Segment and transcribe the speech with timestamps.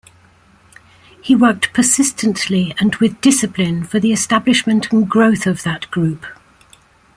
[1.21, 6.25] He worked persistently and with discipline for the establishment and growth of that group.